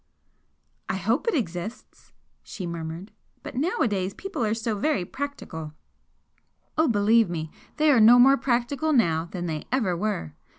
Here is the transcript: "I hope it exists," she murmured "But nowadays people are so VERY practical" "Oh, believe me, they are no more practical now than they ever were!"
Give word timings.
"I 0.89 0.95
hope 0.95 1.27
it 1.27 1.35
exists," 1.35 2.11
she 2.41 2.65
murmured 2.65 3.11
"But 3.43 3.53
nowadays 3.55 4.15
people 4.15 4.43
are 4.43 4.55
so 4.55 4.75
VERY 4.75 5.05
practical" 5.05 5.73
"Oh, 6.75 6.87
believe 6.87 7.29
me, 7.29 7.51
they 7.77 7.91
are 7.91 7.99
no 7.99 8.17
more 8.17 8.35
practical 8.35 8.93
now 8.93 9.25
than 9.25 9.45
they 9.45 9.65
ever 9.71 9.95
were!" 9.95 10.33